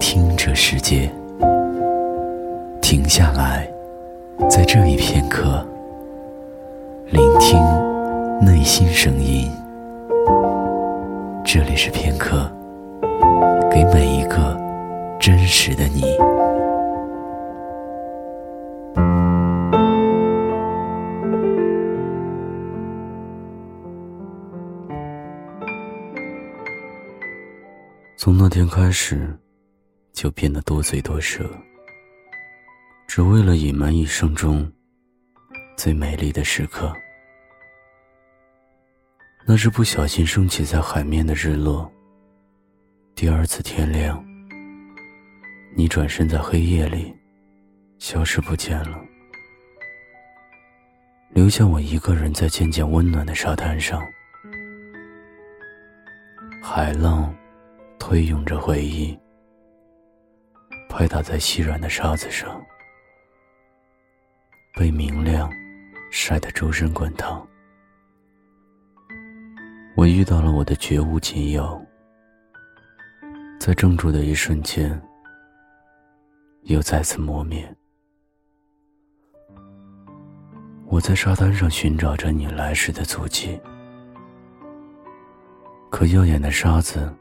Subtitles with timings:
[0.00, 1.08] 听这世界，
[2.80, 3.70] 停下来，
[4.48, 5.64] 在这一片刻，
[7.10, 7.60] 聆听
[8.40, 9.48] 内心声音。
[11.44, 12.50] 这里是片刻，
[13.70, 14.58] 给每一个
[15.20, 16.02] 真实的你。
[28.16, 29.38] 从那天开始，
[30.12, 31.48] 就变得多嘴多舌，
[33.06, 34.70] 只为了隐瞒一生中
[35.76, 36.94] 最美丽的时刻。
[39.46, 41.90] 那是不小心升起在海面的日落。
[43.14, 44.24] 第二次天亮，
[45.74, 47.14] 你转身在黑夜里
[47.98, 49.00] 消失不见了，
[51.30, 54.00] 留下我一个人在渐渐温暖的沙滩上，
[56.62, 57.34] 海浪。
[58.02, 59.16] 推涌着回忆，
[60.90, 62.60] 拍打在细软的沙子上，
[64.74, 65.48] 被明亮
[66.10, 67.46] 晒得周身滚烫。
[69.94, 71.80] 我遇到了我的绝无仅有，
[73.58, 75.00] 在怔住的一瞬间，
[76.62, 77.72] 又再次磨灭。
[80.86, 83.58] 我在沙滩上寻找着你来时的足迹，
[85.88, 87.14] 可耀眼的沙子。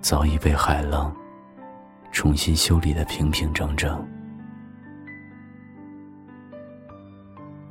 [0.00, 1.16] 早已被海浪
[2.12, 4.06] 重新修理的平平整整。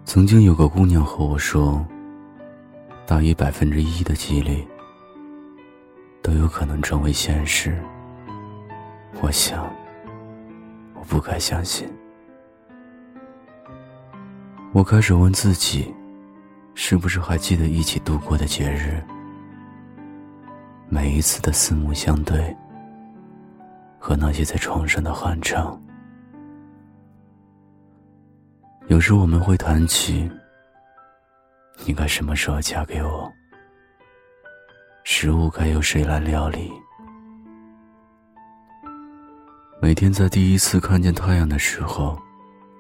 [0.03, 1.86] 曾经有个姑娘和我说，
[3.06, 4.67] 大于百分之一的几率
[6.22, 7.81] 都有可能成为现实。
[9.22, 9.72] 我想，
[10.95, 11.88] 我不该相信。
[14.73, 15.94] 我开始问自己，
[16.73, 19.02] 是不是还记得一起度过的节日？
[20.89, 22.56] 每一次的四目相对，
[24.03, 25.79] 和那些在床上的酣畅，
[28.88, 30.28] 有时我们会谈起，
[31.85, 33.31] 应该什么时候嫁给我？
[35.03, 36.73] 食物该由谁来料理？
[39.79, 42.19] 每天在第一次看见太阳的时候，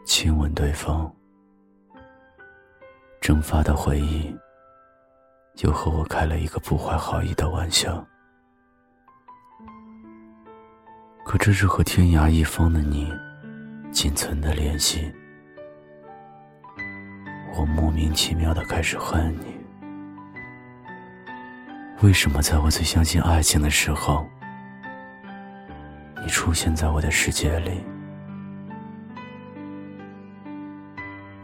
[0.05, 1.09] 亲吻对方，
[3.21, 4.35] 蒸发的回忆。
[5.57, 8.03] 又和我开了一个不怀好意的玩笑，
[11.31, 13.09] 可这是和天涯一方的你
[13.89, 15.09] 仅存的联系。
[17.55, 19.55] 我莫名其妙的开始恨你，
[22.01, 24.27] 为什么在我最相信爱情的时候，
[26.21, 27.81] 你出现在我的世界里，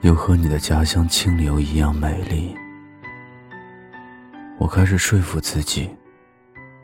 [0.01, 2.53] 又和你的家乡清流一样美丽？
[4.57, 5.89] 我开始说服自己，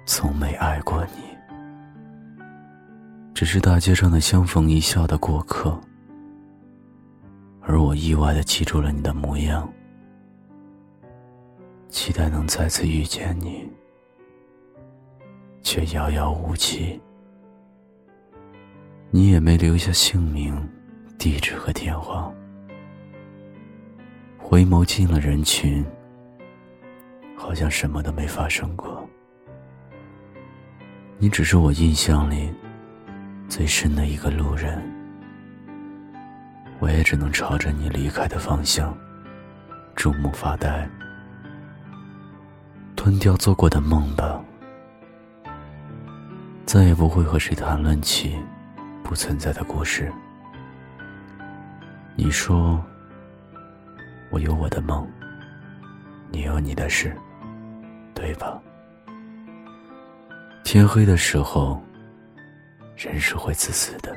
[0.06, 1.33] 从没爱过你，
[3.44, 5.78] 只是大街上的相逢一笑的过客。
[7.60, 9.70] 而我意外的记住了你的模样，
[11.90, 13.70] 期待能再次遇见你，
[15.62, 16.98] 却遥遥无期。
[19.12, 20.58] 你也没留下姓名、
[21.18, 22.32] 地址和电话。
[24.38, 25.86] 回眸进了人群。
[27.36, 29.06] 好像什么都没发生过，
[31.18, 32.50] 你只是我印象里
[33.56, 34.82] 最深的一个路人，
[36.80, 38.98] 我也只能朝着你离开的方向
[39.96, 40.90] 注目发呆，
[42.96, 44.44] 吞掉做过的梦吧，
[46.66, 48.36] 再也不会和谁谈论起
[49.04, 50.12] 不存在的故事。
[52.16, 52.84] 你说，
[54.32, 55.08] 我有我的梦，
[56.32, 57.16] 你有你的事。
[58.16, 58.60] 对吧？
[60.64, 61.80] 天黑的时候，
[62.96, 64.16] 人是会自私的。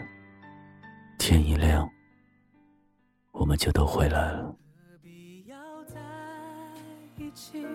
[1.18, 1.88] 天一亮，
[3.32, 4.54] 我们就都回来了。
[4.74, 5.98] 何必要在
[7.16, 7.66] 一起，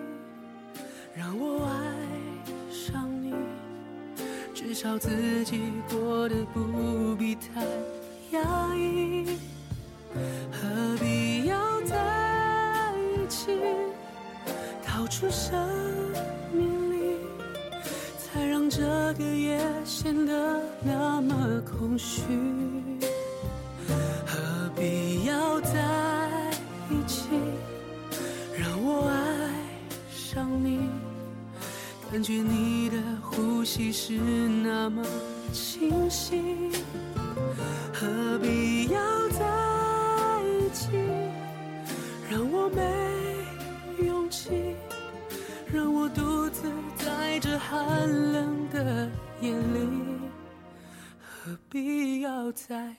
[1.14, 3.34] 让我爱上你，
[4.54, 7.62] 至少自己过得不必太
[8.30, 9.38] 压抑。
[10.50, 13.58] 何必要在一起，
[14.84, 15.68] 逃出生
[16.52, 16.71] 命。
[19.14, 22.22] 这个夜显得那么空虚，
[24.24, 26.50] 何必要在
[26.88, 27.28] 一起？
[28.56, 29.50] 让我爱
[30.10, 30.88] 上你，
[32.10, 35.04] 感觉你的呼吸是那么
[35.52, 36.70] 清晰，
[37.92, 39.41] 何必要在
[47.68, 49.10] 寒冷的
[49.40, 50.20] 夜里
[51.20, 52.96] 何必要在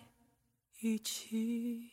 [0.81, 1.92] 一起？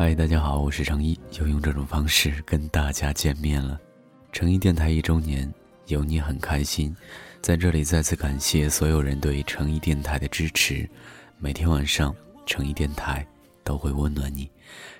[0.00, 3.76] 嗨，大家好，我是程一，又用这种方式跟大家见面了。
[4.30, 5.52] 诚一电台一周年，
[5.88, 6.96] 有你很开心，
[7.42, 10.88] 在这里再次感谢所有人对诚一电台的支持。
[11.40, 12.14] 每天晚上，
[12.46, 13.26] 诚一电台
[13.64, 14.48] 都会温暖你。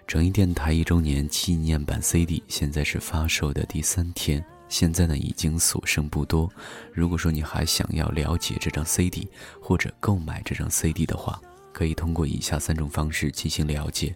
[0.08, 6.50] 诚一电台一周年纪念版 CD 现在是发售的第三天，现在呢已经所剩不多。
[6.92, 9.28] 如果说你还想要了解这张 CD
[9.62, 11.40] 或者购买这张 CD 的话，
[11.72, 14.12] 可以通过以下三种方式进行了解。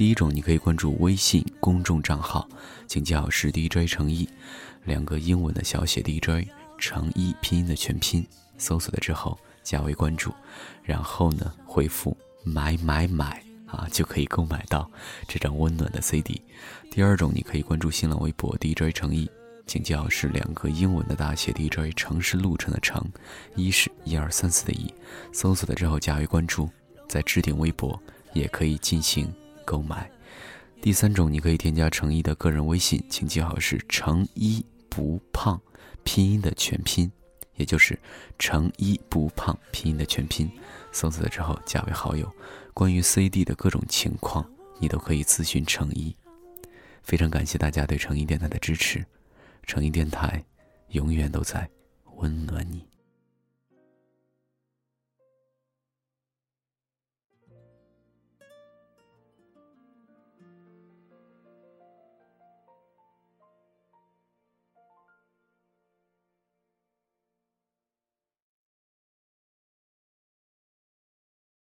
[0.00, 2.48] 第一种，你可以关注微信公众账号，
[2.86, 4.26] 请叫是 DJ 诚意，
[4.86, 6.48] 两个英文的小写 DJ
[6.78, 8.26] 诚意拼音的全拼，
[8.56, 10.32] 搜索了之后加为关注，
[10.82, 14.90] 然后呢回复买买买啊，就可以购买到
[15.28, 16.40] 这张温暖的 CD。
[16.90, 19.30] 第二种，你可以关注新浪微博 DJ 诚意，
[19.66, 23.06] 请叫是两个英文的大写 DJ 城市路程的城，
[23.54, 24.90] 一是一二三四的一，
[25.30, 26.70] 搜索了之后加为关注，
[27.06, 28.02] 在置顶微博
[28.32, 29.30] 也可以进行。
[29.70, 30.10] 购买，
[30.82, 35.60] 第三种，你可以添加程一的个人微信，请记好是程一不胖
[36.02, 37.08] 拼音的全拼，
[37.54, 37.96] 也就是
[38.36, 40.50] 程一不胖拼音的全拼。
[40.90, 42.28] 搜索之后加为好友，
[42.74, 44.44] 关于 CD 的各种情况，
[44.80, 46.12] 你都可以咨询程一。
[47.04, 49.06] 非常感谢大家对程一电台的支持，
[49.62, 50.44] 程一电台
[50.88, 51.70] 永远都在
[52.16, 52.89] 温暖你。